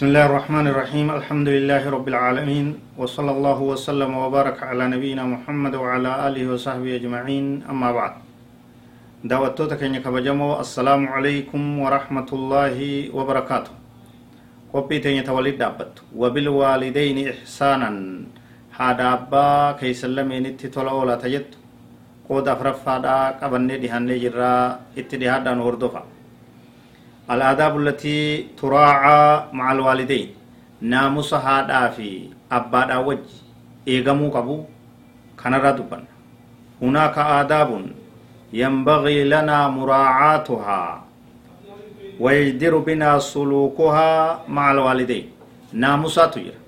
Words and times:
بسم 0.00 0.16
الله 0.16 0.26
الرحمن 0.32 0.66
الرحيم 0.72 1.06
الحمد 1.20 1.48
لله 1.60 1.82
رب 1.96 2.06
العالمين 2.08 2.66
وصلى 2.96 3.30
الله 3.36 3.58
وسلم 3.72 4.10
وبارك 4.24 4.56
على 4.64 4.88
نبينا 4.96 5.24
محمد 5.28 5.74
وعلى 5.76 6.10
آله 6.28 6.44
وصحبه 6.52 6.96
أجمعين 6.96 7.68
أما 7.68 7.88
بعد 7.92 8.12
دعوتوتا 9.28 9.76
كينيا 9.76 10.00
كبجمو 10.00 10.64
السلام 10.64 11.02
عليكم 11.04 11.60
ورحمة 11.84 12.30
الله 12.32 12.76
وبركاته 13.12 13.72
قبي 14.72 14.96
تينيا 15.04 15.28
توليد 15.28 15.60
دابت 15.60 15.92
وبالوالدين 16.16 17.16
إحسانا 17.32 17.90
هذا 18.80 19.06
أبا 19.12 19.76
كي 19.80 19.92
سلمين 19.92 20.46
اتتولا 20.56 20.92
ولا 20.96 21.20
تجد 21.20 21.48
قود 22.24 22.48
أفرفا 22.48 22.94
دا 23.04 23.16
قبني 23.40 23.76
دهاني 23.84 24.16
جرا 24.24 24.52
اتدهادا 24.96 25.52
نوردفا 25.60 26.02
الآداب 27.31 27.73
التي 27.79 28.47
تراعى 28.61 29.43
مع 29.53 29.71
الوالدين 29.71 30.27
ناموس 30.81 31.33
هذا 31.33 31.89
في 31.89 32.29
أبدا 32.51 32.97
وج 32.97 33.25
إيغمو 33.87 34.29
قبو 34.29 34.63
كان 35.43 35.53
ردبا 35.53 36.03
هناك 36.81 37.17
آداب 37.17 37.69
ينبغي 38.53 39.23
لنا 39.23 39.67
مراعاتها 39.67 41.03
ويجدر 42.19 42.77
بنا 42.77 43.19
سلوكها 43.19 44.39
مع 44.47 44.71
الوالدين 44.71 45.25
ناموسات 45.73 46.39
جرا 46.39 46.65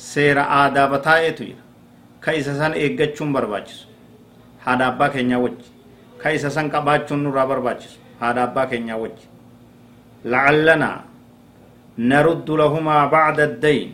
seera 0.00 0.44
aadaa 0.58 0.98
taa'eetu 1.06 1.44
jira 1.44 1.62
ka 2.24 2.32
isa 2.40 2.54
san 2.60 2.72
eeggachuun 2.84 3.32
barbaachisu 3.36 3.88
haadha 4.64 4.86
abbaa 4.92 5.08
keenyaa 5.14 5.40
wajji 5.44 5.68
ka 6.22 6.32
isa 6.36 6.50
san 6.50 6.70
qabaachuun 6.74 7.20
nurraa 7.24 7.46
barbaachisu 7.50 7.98
haadha 8.20 8.42
abbaa 8.48 8.66
keenyaa 8.70 8.96
wajji 9.02 9.26
لعلنا 10.25 10.91
نرد 12.11 12.49
لهما 12.61 12.97
بعد 13.15 13.39
الدين. 13.39 13.87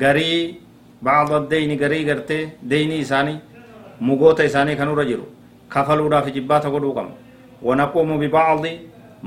غري 0.00 0.54
بعض 1.02 1.30
الدين 1.40 1.70
غري 1.82 2.00
غرتي 2.08 2.40
ديني 2.62 3.00
إساني 3.04 3.34
مغوتا 4.00 4.44
إساني 4.48 4.74
كانوا 4.74 4.96
رجلوا. 5.00 5.28
كفلوا 5.72 6.20
في 6.24 6.30
جبات 6.36 6.64
قدوكم 6.66 7.08
ونقوم 7.66 8.10
ببعض 8.22 8.64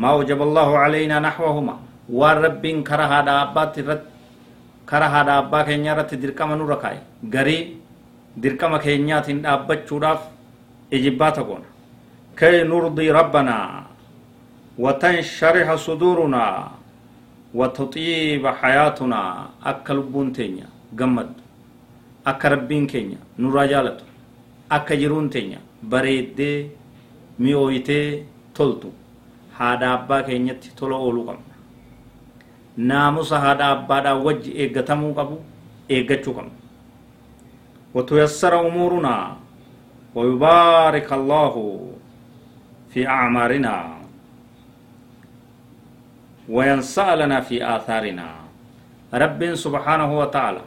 ما 0.01 0.09
وجب 0.17 0.39
الله 0.41 0.69
علينا 0.83 1.15
نحوهما. 1.19 1.75
والرب 2.09 2.63
كره 2.87 3.13
دابات 3.27 3.75
رد 3.87 4.03
كره 4.89 5.15
دابا 5.29 5.59
كينيا 5.67 5.93
رت 5.93 6.11
دركم 6.13 6.49
نوركاي. 6.59 6.97
غري 7.33 7.57
دركم 8.43 8.73
كينيا 8.77 9.19
تين 9.25 9.41
دابت 9.45 9.79
شوراف 9.89 10.21
إجبات 10.93 11.37
قونا 11.39 11.69
كي 12.39 12.63
نرضي 12.69 13.07
ربنا. 13.19 13.57
وتنشرح 14.78 15.68
صدورنا 15.86 16.44
وتطيب 17.54 18.44
حياتنا 18.60 19.20
أكا 19.70 19.92
لبون 19.92 20.32
تينيا 20.32 20.68
قمد 20.98 21.30
أكا 22.26 22.48
ربين 22.48 22.86
كينيا 22.86 23.18
نورا 23.38 23.64
جالتو 23.72 24.04
أكا 24.76 24.94
جرون 25.00 25.30
تينيا 25.30 25.60
بريد 25.92 26.38
ميويتي 27.42 28.02
تلتو 28.54 28.90
هذا 29.58 29.86
أبا 29.94 30.20
كينيا 30.26 30.54
تلو 30.78 30.96
أولو 30.96 31.22
قم 31.28 31.40
ناموس 32.76 33.32
هذا 33.32 33.64
أبا 33.72 33.98
دا 34.04 34.12
وجه 34.12 34.50
إيغتمو 34.60 35.08
قبو 35.18 35.36
إيغتشو 35.90 36.32
قم 36.36 36.48
وتيسر 37.94 38.52
أمورنا 38.68 39.16
ويبارك 40.14 41.08
الله 41.12 41.54
في 42.92 43.00
أعمارنا 43.06 43.74
وينسى 46.49 47.15
لنا 47.15 47.41
في 47.41 47.63
آثارنا. 47.75 48.27
رب 49.13 49.55
سبحانه 49.55 50.09
وتعالى. 50.19 50.61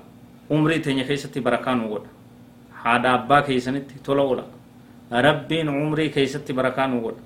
عمري 0.51 0.79
تنيا 0.79 1.05
كيستي 1.05 1.41
بركان 1.41 1.81
وغد. 1.81 2.07
هذا 2.85 3.15
أبا 3.15 3.41
كيسنتي 3.41 3.95
تلولا 4.05 4.45
رب 5.13 5.51
عمري 5.53 6.09
كيستي 6.09 6.53
بركان 6.53 6.93
وغد. 6.93 7.19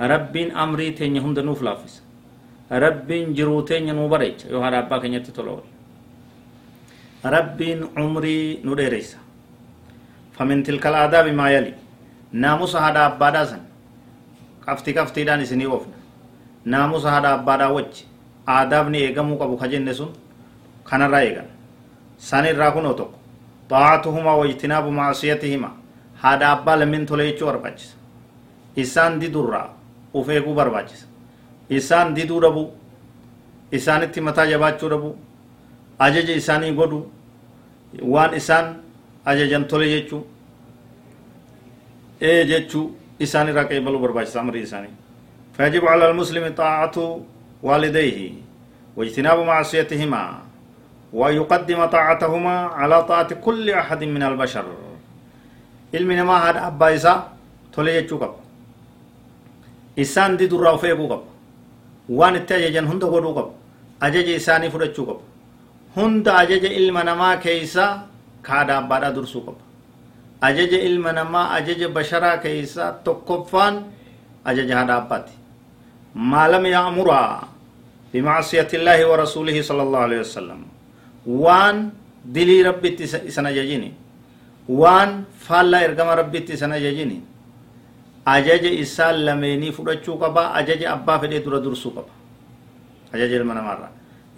رب 0.00 0.36
أمري 0.36 0.90
تنيا 0.90 1.20
هند 1.20 1.38
نوفلافس 1.38 2.02
رب 2.72 3.08
جرو 3.08 3.60
تنيا 3.60 3.92
نوبريج. 3.92 4.46
يو 4.50 4.62
هذا 4.62 4.78
أبا 4.78 4.98
كينيتي 4.98 5.32
تلولا 5.32 5.66
رب 7.24 7.60
عمري 7.96 8.60
نديريسا 8.64 9.18
فمن 10.36 10.62
تلك 10.62 10.86
الآداب 10.86 11.26
ما 11.34 11.50
يلي. 11.50 11.74
ناموس 12.32 12.76
هذا 12.76 13.06
أبا 13.06 13.30
دازن. 13.30 13.62
كفتي 14.66 14.92
كفتي 14.92 15.24
داني 15.24 15.44
سني 15.48 15.66
وفنا 15.66 15.97
naamusa 16.64 17.10
haadha 17.10 17.30
abbaadhaa 17.38 17.72
wajji 17.72 18.04
aadaabni 18.56 18.98
eegamuu 19.06 19.38
qabu 19.38 19.56
ka 19.56 19.68
jenne 19.68 19.94
sun 19.94 20.10
kanarraa 20.90 21.22
eegan 21.28 21.48
san 22.28 22.44
irraa 22.46 22.70
kunoo 22.76 22.94
tokko 23.00 23.18
xaa'atuhumaa 23.70 24.36
wajtinaabu 24.40 24.90
macsiyatihimaa 24.98 25.72
haadha 26.22 26.46
abbaa 26.54 26.76
lameen 26.80 27.06
tole 27.06 27.24
jechuu 27.30 27.46
barbaachisa 27.50 27.94
isaan 28.76 29.20
didurraa 29.20 29.68
uf 30.14 30.28
eeguu 30.36 30.54
barbaachisa 30.54 31.06
isaan 31.78 32.14
diduu 32.16 32.40
dhabuu 32.44 32.66
isaanitti 33.78 34.20
mataa 34.20 34.46
jabaachuu 34.52 34.88
dhabuu 34.92 35.14
ajaja 36.06 36.34
isaanii 36.42 36.72
godhu 36.80 37.00
waan 38.14 38.34
isaan 38.40 38.66
ajajan 39.24 39.64
tole 39.70 39.86
jechuu 39.94 40.22
ee 42.20 42.44
jechuu 42.50 42.84
isaan 43.26 43.48
irraa 43.48 43.64
qeebaluu 43.70 44.00
barbaachisa 44.04 44.40
amrii 44.40 44.62
isaanii 44.68 44.94
فيجب 45.58 45.84
على 45.86 46.10
المسلم 46.10 46.54
طاعة 46.54 47.20
والديه 47.62 48.32
واجتناب 48.96 49.38
معصيتهما 49.38 50.22
ويقدم 51.12 51.78
يقدم 51.78 51.90
طاعتهما 51.96 52.56
على 52.80 52.96
طاعة 53.02 53.34
كل 53.34 53.70
أحد 53.70 54.04
من 54.04 54.22
البشر. 54.22 54.66
علم 55.94 56.10
ما 56.26 56.36
هاد 56.48 56.56
أبا 56.56 56.94
إسا 56.94 57.14
تولي 57.72 58.00
قب. 58.00 58.34
إسان 59.98 60.36
دي 60.36 60.46
دور 60.46 60.62
روفي 60.70 60.92
قب. 60.92 61.22
وان 62.08 62.34
التاججن 62.34 62.86
هند 62.86 63.04
غدو 63.04 63.30
قب. 63.38 63.48
إساني 64.38 64.70
فرد 64.70 64.94
قب. 65.08 65.20
هند 65.96 66.28
أجج 66.28 66.64
علم 66.66 66.98
نما 66.98 67.34
كيسا 67.34 67.86
كادا 68.44 68.80
بارا 68.80 69.10
درسو 69.10 69.40
قب. 69.46 69.58
أجج 70.42 70.72
علم 70.74 71.08
نما 71.18 71.42
أجج 71.58 71.84
بشرا 71.84 72.36
كيسا 72.36 72.86
تقفان 73.04 73.74
أجج 74.46 74.70
هاد 74.72 74.90
أباتي. 74.90 75.37
ما 76.14 76.48
لم 76.48 76.64
يأمرا 76.66 77.24
بمعصية 78.12 78.70
الله 78.78 78.98
ورسوله 79.10 79.56
صلى 79.62 79.82
الله 79.82 80.00
عليه 80.06 80.20
وسلم. 80.24 80.60
وان 81.26 81.76
دلي 82.24 82.62
ربي 82.68 83.06
سنججيني. 83.36 83.90
وان 84.68 85.10
فالا 85.46 85.78
إرقام 85.84 86.08
ربي 86.20 86.38
سنججيني. 86.62 87.18
أجج 88.28 88.64
إسال 88.84 89.24
لميني 89.26 89.68
فرچو 89.76 90.12
قبا 90.20 90.42
أجج 90.58 90.82
أبا 90.84 91.14
فدي 91.20 91.38
درا 91.44 91.58
درسو 91.64 91.88
قبا 91.96 92.12
أجج 93.14 93.32
المنا 93.40 93.62
مرة. 93.68 93.88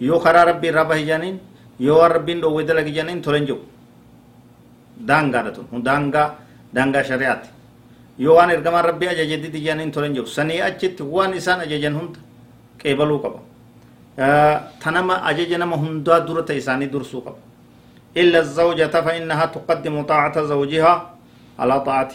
يو 0.07 0.19
خرا 0.23 0.43
ربي 0.49 0.69
ربا 0.69 0.95
جانين 0.95 1.35
يو 1.79 1.99
ربين 1.99 2.39
دو 2.41 2.55
ودلق 2.55 2.87
جانين 2.87 3.21
تولنجو. 3.21 3.57
دانغا 5.07 5.39
دتون. 5.45 5.83
دانغا 5.87 6.23
دانغا 6.75 7.01
شريعتي. 7.09 7.49
Yoo 8.23 8.35
waan 8.37 8.49
ergamaan 8.55 8.85
rabbii 8.89 9.09
ajaje 9.13 9.37
didi 9.43 9.59
jedhaniin 9.65 9.91
tolan 9.95 10.13
jiru 10.15 10.27
sanii 10.37 10.61
achitti 10.69 11.03
waan 11.15 11.33
isaan 11.39 11.59
ajajan 11.65 11.93
hunda 11.99 12.19
qeebaluu 12.81 13.19
qaba 13.25 13.39
tanama 14.83 15.15
ajaja 15.29 15.57
nama 15.57 15.75
hundaa 15.83 16.19
dura 16.27 16.43
ta'e 16.43 16.57
isaanii 16.63 16.91
dursuu 16.97 17.21
qaba 17.27 17.39
إلا 18.21 18.39
الزوجة 18.39 18.91
فإنها 19.05 19.45
تقدم 19.55 19.95
طاعة 20.03 20.35
زوجها 20.43 20.93
على 21.59 21.75
طاعة 21.79 22.13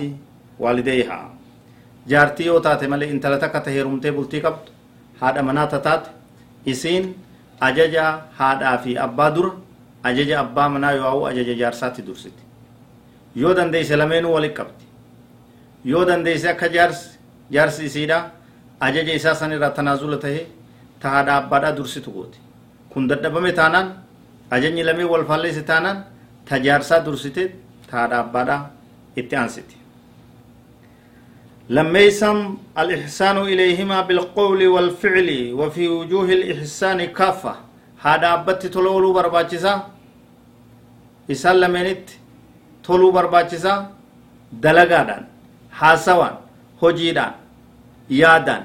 والديها 0.61 1.19
جارتي 2.09 2.51
malee 2.93 3.09
intala 3.11 3.39
takka 3.39 3.61
ta 3.65 3.71
heerumtee 3.71 4.13
bultii 4.13 4.41
qabdu 4.45 4.71
haadha 5.21 5.43
manaa 5.43 5.67
taate 5.67 6.11
isiin 6.67 7.15
ajaja 7.61 8.05
haadhaa 8.39 8.79
fi 8.85 8.99
abbaa 9.07 9.31
dura 9.31 9.51
ajaja 10.05 10.41
abbaa 10.41 10.69
manaa 10.69 10.93
yoo 10.93 11.25
ajaja 11.31 11.55
jaarsaatti 11.55 12.03
dursiti 12.03 12.43
yoo 13.37 13.55
dandeeyse 13.55 13.97
lameenuu 13.97 14.33
walit 14.37 14.53
qabdi 14.59 14.85
yoo 15.93 16.05
dandeeyse 16.09 16.49
akka 16.55 16.69
jaarsi 16.77 17.09
jaarsi 17.55 17.85
isiidha 17.89 18.19
ajaja 18.87 19.13
isaa 19.21 19.35
san 19.41 19.53
irraa 19.57 19.71
tanaazula 19.79 20.17
tahee 20.25 20.45
ta 21.01 21.07
haadha 21.15 21.33
abbaadhaa 21.41 21.73
dursitu 21.79 22.11
gooti 22.17 22.39
kun 22.93 23.09
dadhabame 23.11 23.53
taanaan 23.61 23.89
ajajni 24.57 24.83
lamee 24.89 25.09
wal 25.13 25.25
faalleesse 25.31 25.63
taanaan 25.71 25.99
tajaarsaa 26.51 27.01
dursite 27.07 27.43
taadha 27.91 28.17
abbaadha 28.25 28.57
itti 29.23 29.37
aansiti 29.43 29.77
لميسم 31.77 32.39
الإحسان 32.83 33.37
إليهما 33.53 33.99
بالقول 34.09 34.61
والفعل 34.75 35.29
وفي 35.61 35.85
وجوه 35.89 36.29
الإحسان 36.39 36.99
كافة 37.19 37.55
هذا 38.07 38.29
أبت 38.35 38.63
تلولو 38.75 39.11
برباچسا 39.17 39.73
إسان 41.31 41.57
لمنت 41.63 42.07
تولو 42.85 43.11
برباچسا 43.17 43.73
دلقادان 44.65 45.23
حاسوان 45.81 46.35
hojiidhaan 46.83 47.33
yaadaan 48.21 48.63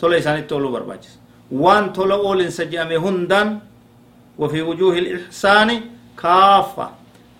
tola 0.00 0.16
isaanitti 0.22 0.54
ooluu 0.54 0.72
barbaachisa 0.76 1.18
waan 1.62 1.92
tola 1.96 2.14
oolinsa 2.28 2.64
jedhame 2.72 2.96
hundaan 3.06 3.48
وفي 4.38 4.62
وجوه 4.62 4.94
الإحسان 4.98 5.70
كافة 6.22 6.86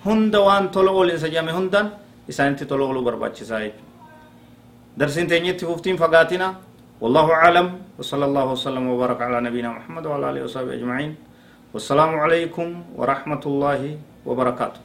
هند 0.06 0.34
وان 0.46 0.70
تولو 0.70 1.04
إنسا 1.04 1.28
جامي 1.34 1.50
هندان 1.58 1.86
إسان 2.30 2.54
تولو 2.56 2.84
غلو 2.86 3.00
برباتش 3.06 3.42
سايب 3.50 3.74
درسين 5.00 5.26
تنيت 5.26 5.64
ففتين 5.64 5.96
فقاتنا 6.02 6.48
والله 7.02 7.26
أعلم 7.32 7.66
وصلى 7.98 8.24
الله 8.30 8.46
وسلم 8.54 8.84
وبارك 8.92 9.18
على 9.26 9.38
نبينا 9.46 9.68
محمد 9.78 10.04
وعلى 10.06 10.24
آله 10.30 10.40
وصحبه 10.46 10.72
أجمعين 10.78 11.12
والسلام 11.74 12.10
عليكم 12.24 12.68
ورحمة 12.98 13.42
الله 13.50 13.80
وبركاته 14.26 14.80